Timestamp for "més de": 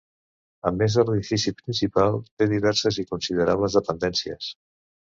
0.77-1.05